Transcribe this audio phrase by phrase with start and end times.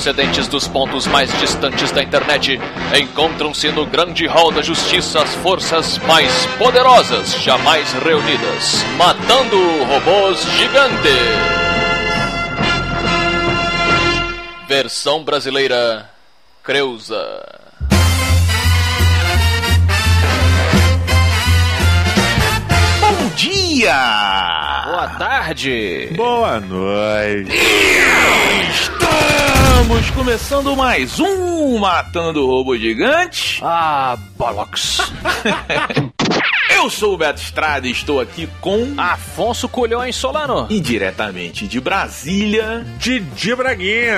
[0.00, 2.58] procedentes dos pontos mais distantes da internet,
[2.98, 11.12] encontram-se no grande hall da justiça as forças mais poderosas jamais reunidas, matando robôs gigantes.
[14.66, 16.08] Versão brasileira
[16.62, 17.44] Creuza.
[23.02, 24.82] Bom dia!
[24.86, 26.08] Boa tarde!
[26.16, 27.50] Boa noite!
[29.24, 33.60] Estamos começando mais um Matando Robô Gigante.
[33.62, 34.98] Ah, bollocks!
[36.74, 40.66] Eu sou o Beto Estrada e estou aqui com Afonso Colhões Solano.
[40.70, 42.86] e diretamente de Brasília.
[42.98, 44.16] Didi Braguinha!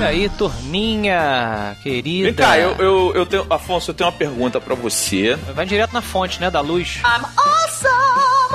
[0.00, 2.26] E aí, turminha querida?
[2.26, 3.46] Vem cá, eu, eu, eu tenho.
[3.48, 5.36] Afonso, eu tenho uma pergunta pra você.
[5.54, 7.00] Vai direto na fonte, né, da luz.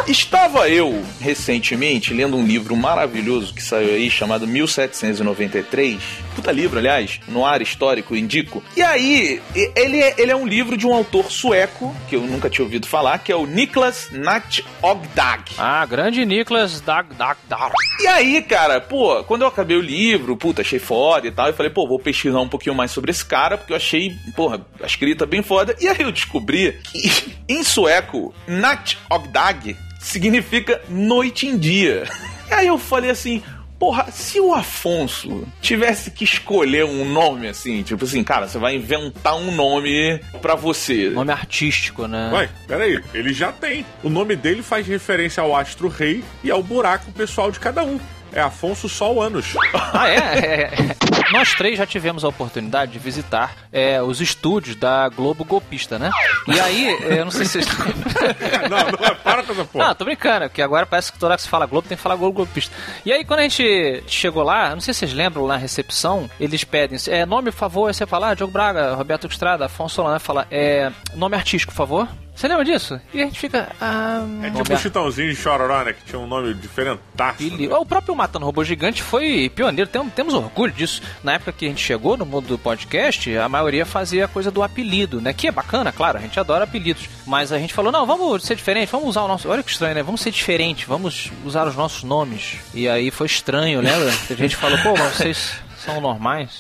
[0.06, 5.98] Estava eu recentemente lendo um livro maravilhoso que saiu aí chamado 1793.
[6.36, 8.64] Puta livro, aliás, no ar histórico, indico.
[8.76, 9.42] E aí,
[9.76, 12.88] ele é, ele é um livro de um autor sueco, que eu nunca tinha ouvido
[12.88, 15.52] falar, que é o Niklas Natt Ogdag.
[15.58, 17.74] Ah, grande Nicholas Dag Dag Dag.
[18.02, 21.54] E aí, cara, pô, quando eu acabei o livro, puta, achei foda e tal, eu
[21.54, 24.86] falei, pô, vou pesquisar um pouquinho mais sobre esse cara, porque eu achei, porra, a
[24.86, 25.76] escrita bem foda.
[25.80, 32.04] E aí eu descobri que em sueco, Natt Ogdag significa noite em dia.
[32.50, 33.42] E aí eu falei assim.
[33.80, 38.76] Porra, se o Afonso tivesse que escolher um nome assim, tipo assim, cara, você vai
[38.76, 41.10] inventar um nome pra você.
[41.10, 42.32] Nome artístico, né?
[42.34, 43.86] Ué, peraí, ele já tem.
[44.02, 48.00] O nome dele faz referência ao astro rei e ao buraco pessoal de cada um.
[48.34, 49.54] É Afonso Sol Anos.
[49.96, 50.16] Ah, é?
[50.16, 51.32] É, é.
[51.32, 56.10] Nós três já tivemos a oportunidade de visitar é, os estúdios da Globo Golpista, né?
[56.48, 57.68] E aí, é, eu não sei se vocês.
[58.70, 59.86] não, não, para com essa porra.
[59.86, 62.02] Não, tô brincando, porque agora parece que toda hora que se fala Globo tem que
[62.02, 62.76] falar Globo Golpista.
[63.06, 66.28] E aí, quando a gente chegou lá, não sei se vocês lembram lá na recepção,
[66.40, 70.20] eles pedem, é, nome, por favor, você fala, ah, Diogo Braga, Roberto Estrada, Afonso Solano,
[70.20, 72.08] fala, é, nome artístico, por favor.
[72.36, 73.00] Você lembra disso?
[73.14, 74.26] E a gente fica, ah...
[74.42, 75.94] É tipo o Chitãozinho de Chororó, né?
[75.94, 77.44] Que tinha um nome diferentaço.
[77.44, 77.68] Né?
[77.76, 81.02] O próprio Matando Robô Gigante foi pioneiro, tem- temos orgulho disso.
[81.24, 84.50] Na época que a gente chegou no mundo do podcast, a maioria fazia a coisa
[84.50, 85.32] do apelido, né?
[85.32, 87.08] Que é bacana, claro, a gente adora apelidos.
[87.28, 89.48] Mas a gente falou, não, vamos ser diferente, vamos usar o nosso...
[89.48, 90.02] Olha que estranho, né?
[90.04, 92.58] Vamos ser diferente, vamos usar os nossos nomes.
[92.74, 94.10] E aí foi estranho, lembra?
[94.10, 96.60] A gente falou, pô, mas vocês são normais.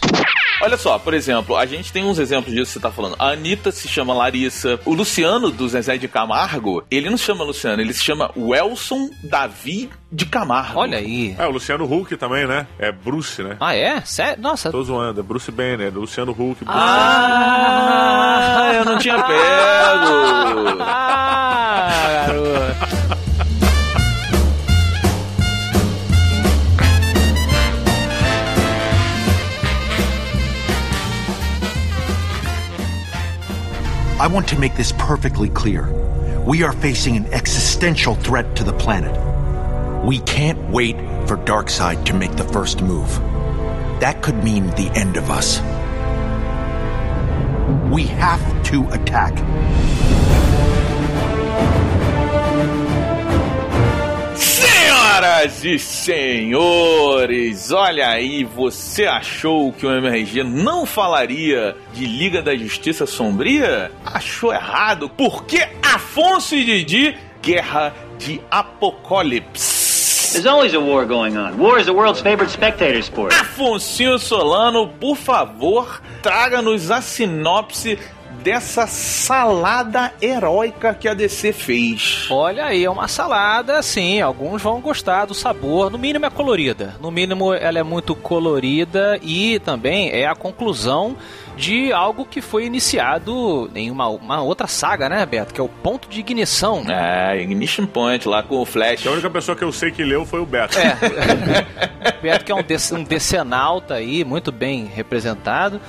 [0.63, 3.17] Olha só, por exemplo, a gente tem uns exemplos disso que você tá falando.
[3.19, 4.79] A Anitta se chama Larissa.
[4.85, 9.09] O Luciano do Zezé de Camargo, ele não se chama Luciano, ele se chama Welson
[9.25, 10.79] Davi de Camargo.
[10.79, 11.35] Olha aí.
[11.37, 12.65] É, o Luciano Huck também, né?
[12.79, 13.57] É Bruce, né?
[13.59, 13.99] Ah, é?
[14.05, 14.41] Sério?
[14.41, 14.71] Nossa.
[14.71, 16.63] Tô zoando, é Bruce Banner, Luciano Huck.
[16.63, 19.33] Bruce Ah, eu não tinha pego.
[21.85, 23.12] Ah, garoto.
[34.23, 35.91] I want to make this perfectly clear.
[36.45, 39.11] We are facing an existential threat to the planet.
[40.05, 40.95] We can't wait
[41.27, 43.09] for Darkseid to make the first move.
[43.99, 45.59] That could mean the end of us.
[47.91, 49.33] We have to attack.
[55.13, 62.55] Senhoras e senhores, olha aí, você achou que o MRG não falaria de Liga da
[62.55, 63.91] Justiça Sombria?
[64.03, 70.31] Achou errado, porque Afonso e Didi, Guerra de Apocalipse.
[70.31, 71.59] There's always a war going on.
[71.59, 73.35] War is the world's favorite spectator sport.
[73.35, 77.99] Afonso Solano, por favor, traga-nos a sinopse
[78.43, 82.27] dessa salada heróica que a DC fez.
[82.29, 84.19] Olha aí, é uma salada, sim.
[84.19, 85.89] Alguns vão gostar do sabor.
[85.89, 86.95] No mínimo é colorida.
[86.99, 91.15] No mínimo ela é muito colorida e também é a conclusão
[91.55, 95.53] de algo que foi iniciado em uma, uma outra saga, né, Beto?
[95.53, 96.83] Que é o Ponto de Ignição.
[96.89, 99.07] É, Ignition Point lá com o Flash.
[99.07, 100.77] A única pessoa que eu sei que leu foi o Beto.
[100.77, 100.97] É.
[102.21, 105.79] Beto que é um, dec um decenalta aí, muito bem representado.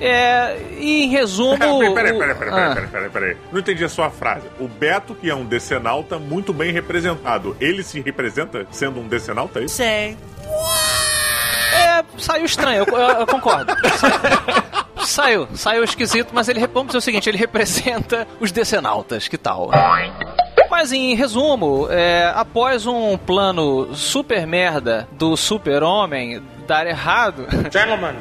[0.00, 1.58] É, e em resumo.
[1.94, 3.36] Peraí, peraí, peraí, peraí, peraí, peraí, peraí.
[3.52, 4.46] Não entendi a sua frase.
[4.60, 7.56] O Beto, que é um decenalta, muito bem representado.
[7.60, 9.76] Ele se representa sendo um decenalta, é isso?
[11.74, 13.72] É, saiu estranho, eu, eu- eu concordo.
[15.04, 19.70] Saiu, saiu esquisito, mas ele, vamos dizer o seguinte, ele representa os decenautas, que tal?
[20.68, 28.16] Mas em resumo, é, após um plano super merda do super-homem dar errado, Gentlemen,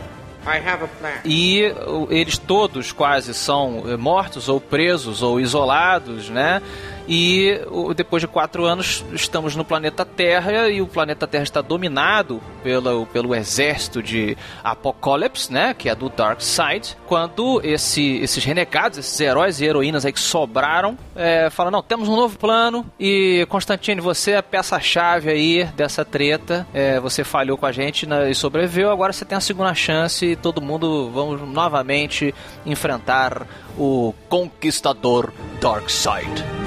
[1.25, 1.73] E
[2.09, 6.61] eles todos quase são mortos ou presos ou isolados, né?
[7.07, 7.59] E
[7.95, 13.05] depois de quatro anos, estamos no planeta Terra e o planeta Terra está dominado pelo,
[13.07, 15.73] pelo exército de Apocalypse, né?
[15.73, 16.97] Que é do Dark Side.
[17.07, 22.09] Quando esse, esses renegados, esses heróis e heroínas aí que sobraram, é, falam: não, temos
[22.09, 26.67] um novo plano e Constantine, você é a peça-chave aí dessa treta.
[26.73, 28.91] É, você falhou com a gente né, e sobreviveu.
[28.91, 35.31] Agora você tem a segunda chance e todo mundo vamos novamente enfrentar o conquistador
[35.61, 36.66] Darkseid.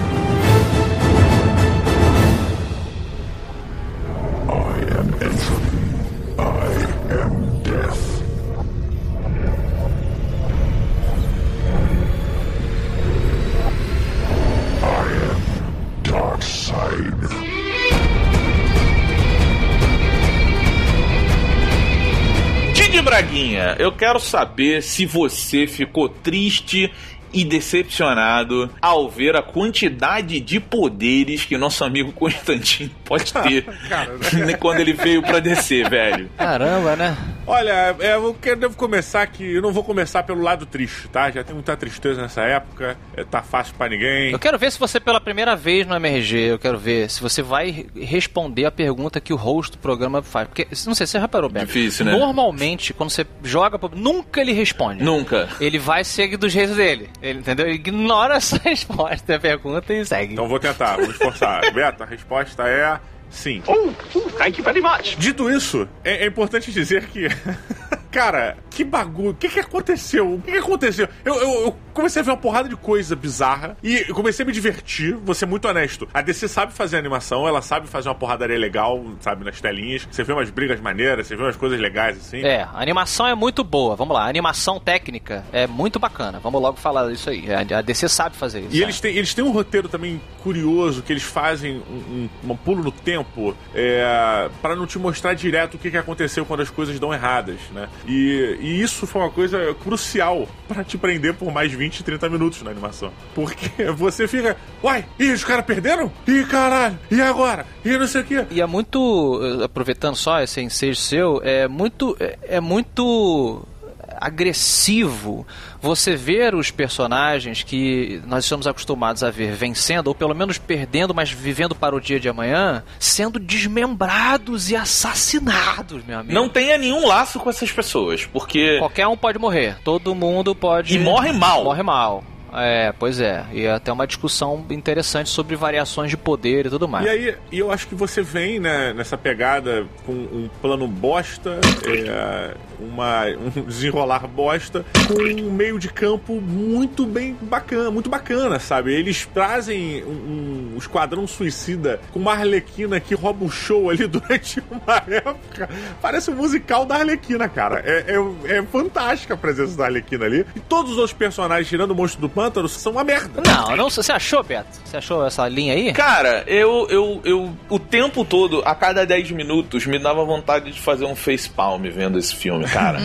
[23.61, 26.91] Braguinha, eu quero saber se você ficou triste
[27.33, 34.19] e decepcionado ao ver a quantidade de poderes que nosso amigo Constantino pode ter Cara,
[34.59, 36.29] quando ele veio pra descer, velho.
[36.37, 37.17] Caramba, né?
[37.51, 41.33] Olha, é, eu quero, devo começar que eu não vou começar pelo lado triste, tá?
[41.33, 44.31] Já tem muita tristeza nessa época, é, tá fácil pra ninguém.
[44.31, 47.43] Eu quero ver se você, pela primeira vez no MRG, eu quero ver se você
[47.43, 50.47] vai responder a pergunta que o host do programa faz.
[50.47, 51.67] Porque, não sei, você reparou, Beto?
[51.67, 52.13] Difícil, né?
[52.13, 55.03] Normalmente, quando você joga, nunca ele responde.
[55.03, 55.49] Nunca.
[55.61, 57.11] Ele vai seguir do jeito dele.
[57.21, 57.67] Ele, entendeu?
[57.67, 60.35] Ele ignora essa resposta, a pergunta e segue.
[60.35, 61.63] Então vou tentar, vou esforçar.
[61.75, 63.63] Beto, a resposta é sim.
[63.67, 63.93] Oh,
[64.39, 65.17] thank you very much.
[65.17, 67.29] Dito isso, é, é importante dizer que.
[68.11, 69.31] Cara, que bagulho.
[69.31, 70.35] O que, que aconteceu?
[70.35, 71.09] O que, que aconteceu?
[71.25, 74.53] Eu, eu, eu comecei a ver uma porrada de coisa bizarra e comecei a me
[74.53, 76.09] divertir, vou ser muito honesto.
[76.15, 80.09] A DC sabe fazer animação, ela sabe fazer uma porradaria legal, sabe, nas telinhas.
[80.11, 82.43] Você vê umas brigas maneiras, você vê umas coisas legais assim.
[82.43, 83.95] É, a animação é muito boa.
[83.97, 86.41] Vamos lá, a animação técnica é muito bacana.
[86.41, 87.47] Vamos logo falar isso aí.
[87.53, 88.75] A a DC sabe fazer isso.
[88.75, 88.83] E é.
[88.83, 92.83] eles têm, eles têm um roteiro também curioso, que eles fazem um, um- um pulo
[92.83, 96.99] no tempo é, para não te mostrar direto o que, que aconteceu quando as coisas
[96.99, 97.89] dão erradas, né?
[98.07, 102.63] E, e isso foi uma coisa crucial para te prender por mais 20, 30 minutos
[102.63, 103.13] na animação.
[103.35, 106.11] Porque você fica, uai, e os caras perderam?
[106.27, 107.67] Ih, caralho, e agora?
[107.85, 108.47] E não sei o quê.
[108.51, 113.67] E é muito, eh, aproveitando só esse ensejo seu, é muito, é, é muito
[114.17, 115.47] agressivo
[115.81, 121.15] você ver os personagens que nós estamos acostumados a ver vencendo, ou pelo menos perdendo,
[121.15, 126.35] mas vivendo para o dia de amanhã, sendo desmembrados e assassinados, meu amigo.
[126.35, 128.79] Não tenha nenhum laço com essas pessoas, porque.
[128.79, 129.77] Qualquer um pode morrer.
[129.85, 130.95] Todo mundo pode.
[130.95, 131.65] E morre mal.
[131.65, 132.25] Morre mal.
[132.53, 133.45] É, pois é.
[133.53, 137.07] E é até uma discussão interessante sobre variações de poder e tudo mais.
[137.07, 141.61] E aí, e eu acho que você vem né, nessa pegada com um plano bosta,
[141.87, 143.25] é, uma,
[143.57, 148.93] um desenrolar bosta, com um meio de campo muito bem bacana, muito bacana, sabe?
[148.93, 154.63] Eles trazem um, um esquadrão suicida com uma Arlequina que rouba um show ali durante
[154.71, 155.69] uma época.
[156.01, 157.83] Parece um musical da Arlequina, cara.
[157.85, 160.47] É, é, é fantástica a presença da Arlequina ali.
[160.55, 163.43] E todos os outros personagens, tirando o monstro do pântano, são uma merda.
[163.45, 164.81] Não, não, você achou, Beto?
[164.85, 165.93] Você achou essa linha aí?
[165.93, 170.81] Cara, eu, eu, eu, o tempo todo, a cada 10 minutos, me dava vontade de
[170.81, 173.01] fazer um facepalm vendo esse filme, cara.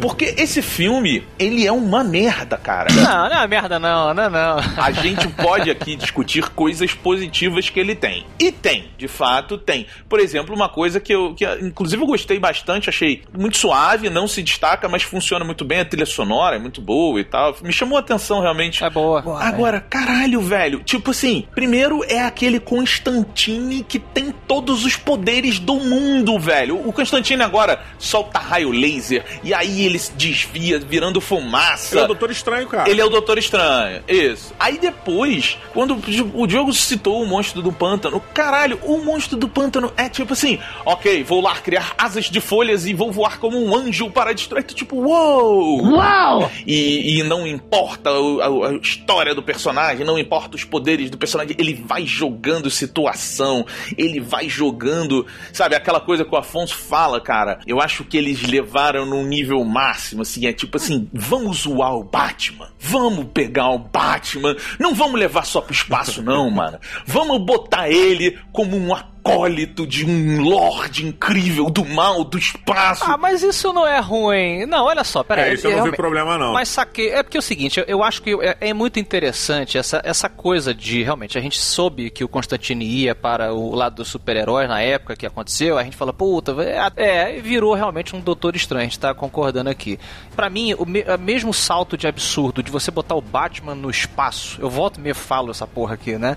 [0.00, 2.92] Porque esse filme, ele é uma merda, cara.
[2.92, 4.58] Não, não é merda não, não, é não.
[4.76, 8.26] A gente pode aqui discutir coisas positivas que ele tem.
[8.38, 9.86] E tem, de fato, tem.
[10.08, 14.26] Por exemplo, uma coisa que eu, que inclusive eu gostei bastante, achei muito suave, não
[14.26, 15.80] se destaca, mas funciona muito bem.
[15.80, 17.56] A trilha sonora é muito boa e tal.
[17.62, 18.82] Me chamou a atenção realmente.
[18.82, 19.22] É boa.
[19.42, 20.80] Agora, caralho, velho.
[20.84, 26.86] Tipo assim, primeiro é aquele Constantine que tem todos os poderes do mundo, velho.
[26.86, 29.09] O Constantine agora solta raio laser
[29.42, 31.94] e aí ele se desvia virando fumaça.
[31.94, 32.90] Ele é o Doutor Estranho, cara.
[32.90, 34.52] Ele é o Doutor Estranho, isso.
[34.58, 35.98] Aí depois, quando
[36.34, 40.58] o Diogo citou o monstro do pântano, caralho, o monstro do pântano é tipo assim:
[40.84, 44.64] ok, vou lá criar asas de folhas e vou voar como um anjo para destruir.
[44.64, 45.82] Tu, Tipo, uou!
[45.92, 46.50] Uau!
[46.66, 51.54] E, e não importa a, a história do personagem, não importa os poderes do personagem,
[51.58, 57.60] ele vai jogando situação, ele vai jogando, sabe, aquela coisa que o Afonso fala, cara.
[57.66, 62.04] Eu acho que eles levaram num nível máximo, assim, é tipo assim, vamos zoar o
[62.04, 66.78] Batman, vamos pegar o Batman, não vamos levar só pro espaço, não, mano.
[67.06, 68.94] Vamos botar ele como um
[69.32, 73.04] acólito de um lorde incrível do mal, do espaço.
[73.06, 74.66] Ah, mas isso não é ruim.
[74.66, 75.50] Não, olha só, peraí.
[75.50, 76.52] É, isso eu não vi problema, não.
[76.52, 77.10] Mas saquei.
[77.10, 80.28] É porque é o seguinte, eu, eu acho que é, é muito interessante essa, essa
[80.28, 81.38] coisa de realmente.
[81.38, 85.26] A gente soube que o Constantine ia para o lado dos super-heróis na época que
[85.26, 85.78] aconteceu.
[85.78, 88.82] A gente fala, puta, é, é, virou realmente um Doutor Estranho.
[88.82, 89.98] A gente tá concordando aqui.
[90.36, 94.58] Pra mim, o me- mesmo salto de absurdo de você botar o Batman no espaço.
[94.60, 96.36] Eu volto e me falo essa porra aqui, né?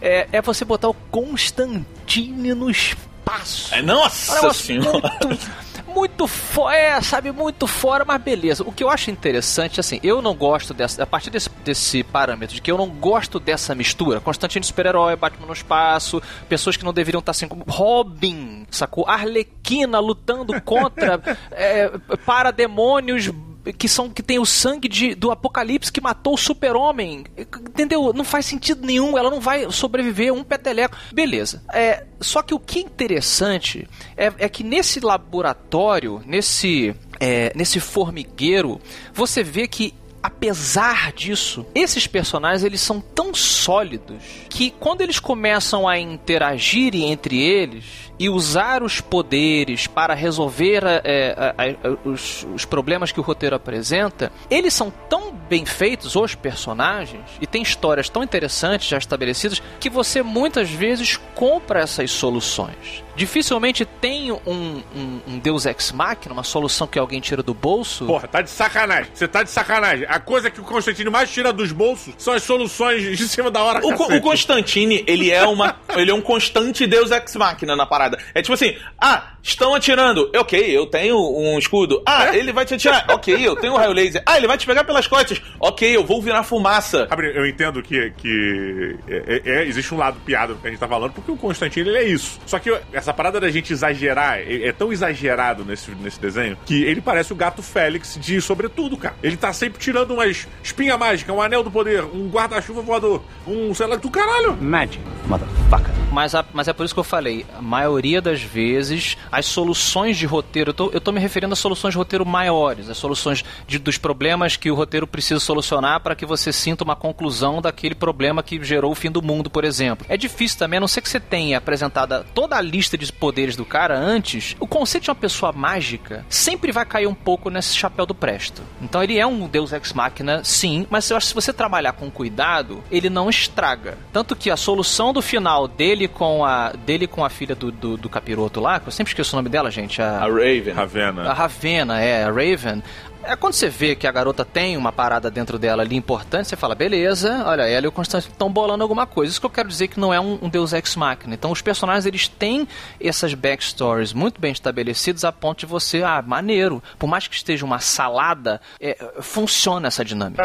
[0.00, 1.84] É, é você botar o Constantine
[2.18, 3.74] no espaço.
[3.74, 5.10] É, Um nossa negócio senhora.
[5.24, 5.50] Muito,
[5.94, 8.62] muito fora, é, sabe, muito fora, mas beleza.
[8.64, 12.54] O que eu acho interessante, assim, eu não gosto dessa, a partir desse, desse parâmetro,
[12.54, 16.92] de que eu não gosto dessa mistura, Constantino super-herói, Batman no espaço, pessoas que não
[16.92, 19.06] deveriam estar assim, como Robin, sacou?
[19.08, 21.88] Arlequina lutando contra é,
[22.24, 23.30] parademônios
[23.76, 27.24] que são que tem o sangue de, do apocalipse que matou o super-homem.
[27.36, 28.12] Entendeu?
[28.12, 30.96] Não faz sentido nenhum, ela não vai sobreviver um peteleco.
[31.12, 31.62] Beleza.
[31.72, 37.80] É, só que o que é interessante é, é que nesse laboratório, nesse, é, nesse
[37.80, 38.80] formigueiro,
[39.12, 45.86] você vê que apesar disso, esses personagens eles são tão sólidos que quando eles começam
[45.88, 47.84] a interagir entre eles
[48.18, 53.56] e usar os poderes para resolver é, a- a- os, os problemas que o roteiro
[53.56, 59.62] apresenta, eles são tão bem feitos, os personagens, e tem histórias tão interessantes já estabelecidas,
[59.80, 63.02] que você muitas vezes compra essas soluções.
[63.24, 68.06] Dificilmente tem um, um, um Deus Ex Machina, uma solução que alguém tira do bolso.
[68.06, 69.10] Porra, tá de sacanagem.
[69.12, 70.06] Você tá de sacanagem.
[70.08, 73.62] A coisa que o Constantino mais tira dos bolsos são as soluções de cima da
[73.62, 75.76] hora, O, Co- o Constantine, ele é uma.
[75.96, 78.18] ele é um constante Deus ex machina na parada.
[78.34, 80.30] É tipo assim, ah, estão atirando.
[80.34, 82.02] Ok, eu tenho um escudo.
[82.06, 83.04] Ah, ele vai te atirar.
[83.10, 84.22] Ok, eu tenho um raio laser.
[84.24, 85.42] Ah, ele vai te pegar pelas costas.
[85.60, 87.06] Ok, eu vou virar fumaça.
[87.34, 90.80] Eu entendo que, que é- é- é- existe um lado piada do que a gente
[90.80, 92.40] tá falando, porque o Constantino ele é isso.
[92.46, 96.82] Só que essa parada da gente exagerar é, é tão exagerado nesse, nesse desenho que
[96.84, 99.14] ele parece o gato Félix de sobretudo, cara.
[99.22, 103.74] Ele tá sempre tirando umas espinha mágica, um anel do poder, um guarda-chuva voador, um
[103.74, 104.56] sei lá do caralho.
[104.60, 105.92] Magic, motherfucker.
[106.10, 110.16] Mas, a- mas é por isso que eu falei, a maioria das vezes, as soluções
[110.18, 113.44] de roteiro, eu tô, eu tô me referindo a soluções de roteiro maiores, as soluções
[113.66, 117.94] de- dos problemas que o roteiro precisa solucionar para que você sinta uma conclusão daquele
[117.94, 120.04] problema que gerou o fim do mundo, por exemplo.
[120.08, 123.54] É difícil também, a não ser que você tenha apresentada toda a lista de poderes
[123.56, 127.76] do cara antes, o conceito de uma pessoa mágica sempre vai cair um pouco nesse
[127.76, 128.62] chapéu do presto.
[128.82, 131.92] Então ele é um deus ex machina, sim, mas eu acho que se você trabalhar
[131.92, 133.96] com cuidado, ele não estraga.
[134.12, 137.96] Tanto que a solução do final dele com a dele com a filha do, do,
[137.96, 140.72] do capiroto lá, que eu sempre esqueço o nome dela, gente, A a, Raven.
[140.72, 141.32] a Ravena.
[141.32, 142.82] Ravena, é, a Raven.
[143.22, 146.56] É quando você vê que a garota tem uma parada dentro dela ali importante, você
[146.56, 149.30] fala, beleza, olha, ela e o Constantino estão bolando alguma coisa.
[149.30, 151.34] Isso que eu quero dizer que não é um, um Deus Ex Machina.
[151.34, 152.66] Então os personagens, eles têm
[153.00, 156.82] essas backstories muito bem estabelecidas a ponto de você, ah, maneiro.
[156.98, 160.42] Por mais que esteja uma salada, é, funciona essa dinâmica.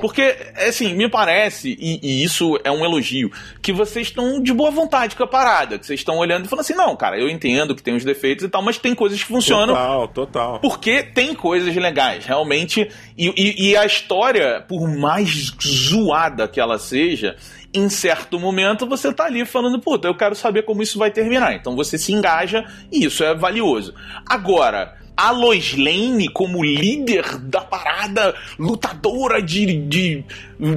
[0.00, 0.36] Porque,
[0.66, 5.16] assim, me parece, e, e isso é um elogio, que vocês estão de boa vontade
[5.16, 5.78] com a parada.
[5.78, 8.44] Que vocês estão olhando e falando assim, não, cara, eu entendo que tem os defeitos
[8.44, 9.74] e tal, mas tem coisas que funcionam.
[9.74, 10.60] Total, total.
[10.60, 12.88] Porque tem coisas legais, realmente.
[13.16, 17.36] E, e- e a história, por mais zoada que ela seja,
[17.74, 21.54] em certo momento você tá ali falando, puta, eu quero saber como isso vai terminar.
[21.54, 23.94] Então você se engaja e isso é valioso.
[24.26, 24.96] Agora.
[25.18, 30.24] A Lois Lane como líder da parada, lutadora de, de,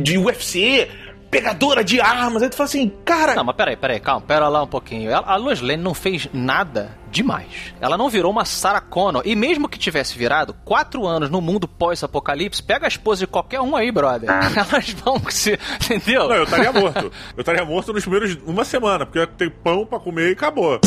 [0.01, 0.89] de UFC,
[1.29, 4.63] pegadora de armas, aí tu fala assim, cara, Não, mas peraí, peraí, calma, pera lá
[4.63, 5.10] um pouquinho.
[5.10, 7.74] Ela- a Lois Lane não fez nada demais.
[7.79, 9.21] Ela não virou uma Sarah Connor.
[9.25, 13.62] E mesmo que tivesse virado, quatro anos no mundo pós-apocalipse, pega a esposa de qualquer
[13.62, 14.29] um aí, brother.
[14.57, 15.57] Elas vão se.
[15.86, 16.27] Entendeu?
[16.27, 17.12] Não, eu estaria morto.
[17.36, 20.31] Eu estaria morto nos primeiros uma semana, porque eu ia ter pão pra comer e
[20.33, 20.79] acabou.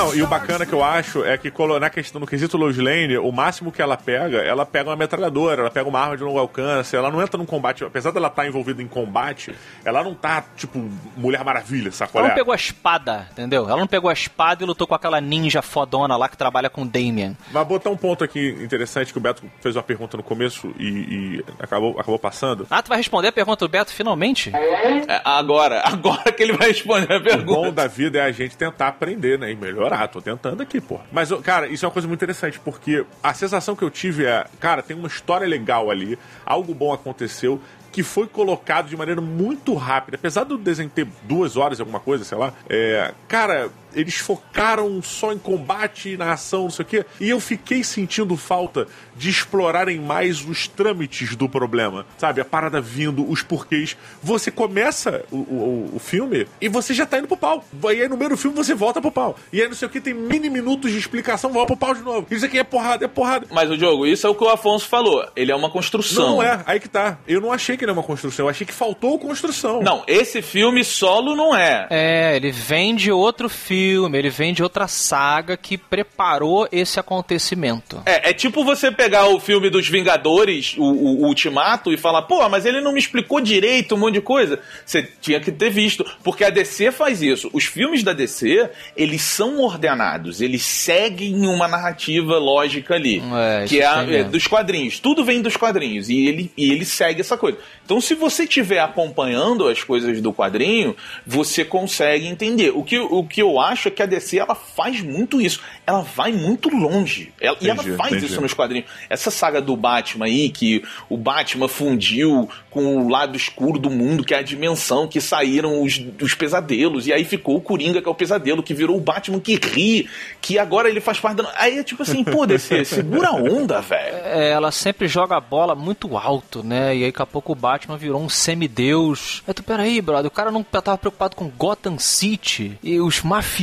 [0.00, 2.78] Não, e o bacana que eu acho é que colo- na questão do quesito Lois
[2.78, 6.22] Lane, o máximo que ela pega, ela pega uma metralhadora, ela pega uma arma de
[6.24, 9.54] longo alcance, ela não entra num combate, apesar dela estar envolvida em combate,
[9.84, 12.18] ela não tá, tipo, Mulher Maravilha, sacou?
[12.20, 13.68] Ela não pegou a espada, entendeu?
[13.68, 16.82] Ela não pegou a espada e lutou com aquela ninja fodona lá que trabalha com
[16.82, 17.36] o Damien.
[17.52, 20.84] Mas botar um ponto aqui interessante que o Beto fez uma pergunta no começo e,
[20.88, 22.66] e acabou, acabou passando.
[22.70, 24.50] Ah, tu vai responder a pergunta do Beto finalmente?
[24.54, 27.72] é, agora, agora que ele vai responder a O bom pergunta.
[27.72, 29.50] da vida é a gente tentar aprender, né?
[29.50, 29.54] E
[29.90, 30.08] melhorar.
[30.08, 30.98] Tô tentando aqui, pô.
[31.12, 34.46] Mas, cara, isso é uma coisa muito interessante, porque a sensação que eu tive é,
[34.58, 37.60] cara, tem uma história legal ali, algo bom aconteceu,
[37.92, 40.16] que foi colocado de maneira muito rápida.
[40.16, 45.32] Apesar do desenho ter duas horas alguma coisa, sei lá, é, cara, eles focaram só
[45.32, 47.06] em combate, na ação, não sei o quê.
[47.20, 52.06] E eu fiquei sentindo falta de explorarem mais os trâmites do problema.
[52.18, 52.40] Sabe?
[52.40, 53.96] A parada vindo, os porquês.
[54.22, 57.64] Você começa o, o, o filme e você já tá indo pro pau.
[57.84, 59.36] E aí no meio do filme você volta pro pau.
[59.52, 62.02] E aí não sei o que, tem mini minutos de explicação, volta pro pau de
[62.02, 62.26] novo.
[62.30, 63.46] Isso aqui é porrada, é porrada.
[63.50, 65.26] Mas o Diogo, isso é o que o Afonso falou.
[65.36, 66.36] Ele é uma construção.
[66.36, 67.18] Não é, aí que tá.
[67.26, 69.82] Eu não achei que ele é uma construção, eu achei que faltou construção.
[69.82, 71.86] Não, esse filme solo não é.
[71.90, 73.79] É, ele vem de outro filme,
[74.14, 78.02] ele vem de outra saga que preparou esse acontecimento.
[78.06, 82.22] É, é tipo você pegar o filme dos Vingadores, o, o- o Ultimato, e falar,
[82.22, 84.58] pô, mas ele não me explicou direito um monte de coisa.
[84.84, 86.04] Você tinha que ter visto.
[86.22, 87.48] Porque a DC faz isso.
[87.52, 93.22] Os filmes da DC, eles são ordenados, eles seguem uma narrativa lógica ali.
[93.34, 94.98] É, que é, a- é dos quadrinhos.
[94.98, 96.08] Tudo vem dos quadrinhos.
[96.08, 97.58] E ele, e ele segue essa coisa.
[97.84, 100.96] Então, se você estiver acompanhando as coisas do quadrinho,
[101.26, 102.70] você consegue entender.
[102.74, 105.60] O que, o que eu acho é que a DC ela faz muito isso.
[105.86, 107.32] Ela vai muito longe.
[107.40, 108.26] Ela- e ela Entendi, faz entendi.
[108.32, 108.88] isso nos quadrinhos.
[109.08, 114.24] Essa saga do Batman aí, que o Batman fundiu com o lado escuro do mundo,
[114.24, 117.06] que é a dimensão que saíram os, os pesadelos.
[117.06, 120.08] E aí ficou o Coringa, que é o pesadelo, que virou o Batman que ri,
[120.40, 121.52] que agora ele faz parte da.
[121.56, 124.16] Aí é tipo assim, pô, DC, segura a onda, velho.
[124.24, 126.96] É, ela sempre joga a bola muito alto, né?
[126.96, 129.42] E aí daqui a pouco o Batman virou um semideus.
[129.46, 133.59] Aí tu, peraí, brother, o cara não tava preocupado com Gotham City e os mafiosos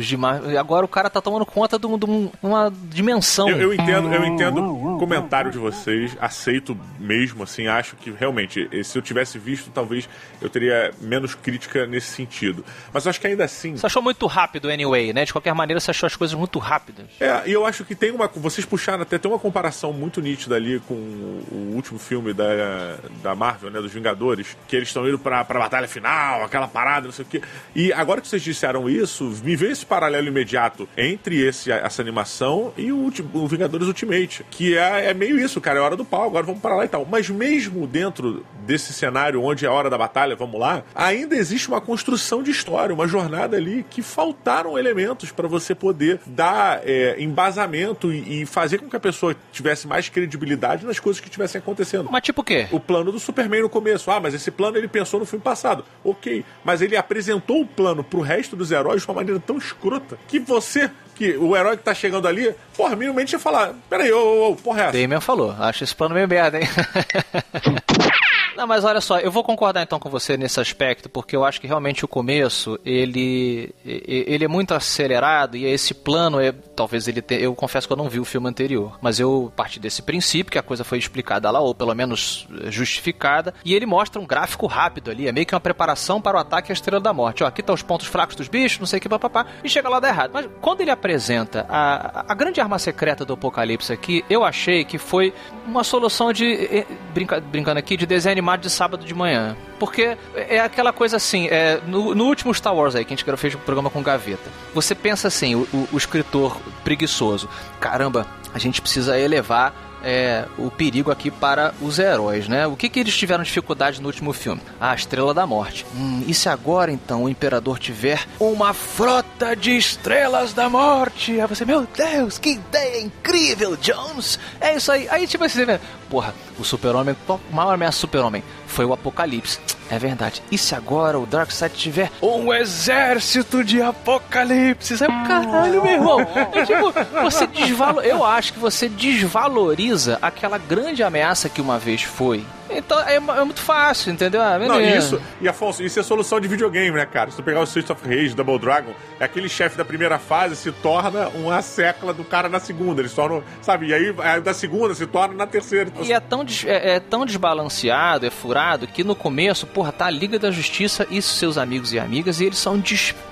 [0.00, 0.40] de ma...
[0.46, 3.48] e agora o cara tá tomando conta de, um- de um- uma dimensão.
[3.48, 4.62] Eu, eu entendo, eu entendo
[4.94, 9.70] o comentário de vocês, aceito mesmo, assim, acho que realmente, eh, se eu tivesse visto,
[9.72, 10.08] talvez
[10.40, 12.64] eu teria menos crítica nesse sentido.
[12.92, 13.76] Mas eu acho que ainda assim.
[13.76, 15.24] Você achou muito rápido, anyway, né?
[15.24, 17.06] De qualquer maneira, você achou as coisas muito rápidas.
[17.20, 18.28] É, e eu acho que tem uma.
[18.34, 23.34] Vocês puxaram até tem uma comparação muito nítida ali com o último filme da, da
[23.34, 23.80] Marvel, né?
[23.80, 27.28] Dos Vingadores, que eles estão indo pra, pra batalha final, aquela parada, não sei o
[27.28, 27.42] quê.
[27.74, 32.72] E agora que vocês disseram isso, me veio esse paralelo imediato entre esse, essa animação
[32.76, 34.44] e o, o Vingadores Ultimate.
[34.50, 36.88] Que é, é meio isso, cara, é hora do pau, agora vamos para lá e
[36.88, 37.06] tal.
[37.10, 41.68] Mas mesmo dentro desse cenário onde é a hora da batalha, vamos lá, ainda existe
[41.68, 47.16] uma construção de história, uma jornada ali que faltaram elementos para você poder dar é,
[47.18, 51.58] embasamento e, e fazer com que a pessoa tivesse mais credibilidade nas coisas que estivessem
[51.58, 52.08] acontecendo.
[52.10, 52.66] Mas tipo o quê?
[52.70, 54.10] O plano do Superman no começo.
[54.10, 55.84] Ah, mas esse plano ele pensou no filme passado.
[56.02, 56.44] Ok.
[56.64, 60.38] Mas ele apresentou o plano pro resto dos heróis de uma maneira tão escrota que
[60.38, 64.56] você, que o herói que tá chegando ali, porra, minimamente ia falar: peraí, ô, ô,
[64.56, 64.98] porra, é essa?
[64.98, 65.54] Damian falou.
[65.58, 66.68] Acho esse plano meio merda, hein?
[68.56, 71.60] Não, mas olha só, eu vou concordar então com você nesse aspecto, porque eu acho
[71.60, 77.20] que realmente o começo, ele ele é muito acelerado e esse plano é, talvez ele
[77.20, 80.52] te, eu confesso que eu não vi o filme anterior, mas eu parti desse princípio
[80.52, 84.66] que a coisa foi explicada lá ou pelo menos justificada, e ele mostra um gráfico
[84.66, 87.42] rápido ali, é meio que uma preparação para o ataque à Estrela da Morte.
[87.42, 89.88] Ó, aqui tá os pontos fracos dos bichos, não sei o que papapá, e chega
[89.88, 90.30] lá dá errado.
[90.32, 94.96] Mas quando ele apresenta a, a grande arma secreta do Apocalipse aqui, eu achei que
[94.96, 95.34] foi
[95.66, 99.54] uma solução de eh, brinca- brincando aqui de desenho animado de sábado de manhã.
[99.78, 103.36] Porque é aquela coisa assim, é, no, no último Star Wars aí, que a gente
[103.36, 108.58] fez um programa com Gaveta, você pensa assim, o, o- o escritor preguiçoso, caramba, a
[108.58, 112.66] gente precisa elevar é, o perigo aqui para os heróis, né?
[112.66, 114.60] O que, que eles tiveram dificuldade no último filme?
[114.80, 115.86] A Estrela da Morte.
[115.96, 121.40] Hum, e se agora, então, o Imperador tiver uma frota de Estrelas da Morte?
[121.40, 124.38] Aí você, meu Deus, que ideia incrível, Jones!
[124.60, 125.08] É isso aí.
[125.08, 125.80] Aí, tipo assim, né?
[126.14, 127.16] porra, o super-homem,
[127.50, 128.44] maior ameaça super-homem?
[128.74, 129.60] Foi o Apocalipse.
[129.88, 130.42] É verdade.
[130.50, 134.98] E se agora o Darkseid tiver um exército de apocalipse?
[134.98, 136.20] Sabe, caralho, meu irmão.
[136.52, 138.12] É tipo, você desvaloriza.
[138.12, 142.44] Eu acho que você desvaloriza aquela grande ameaça que uma vez foi.
[142.78, 144.40] Então é, é muito fácil, entendeu?
[144.42, 147.30] Ah, Não, isso, e Afonso, isso é solução de videogame, né, cara?
[147.30, 150.56] Se tu pegar o Streets of Rage, Double Dragon, é aquele chefe da primeira fase
[150.56, 153.00] se torna uma secla do cara na segunda.
[153.00, 153.86] Eles tornam, sabe?
[153.88, 155.90] E aí da segunda se torna na terceira.
[156.02, 160.06] E é tão, des- é, é tão desbalanceado, é furado, que no começo, porra, tá
[160.06, 162.78] a Liga da Justiça e seus amigos e amigas, e eles são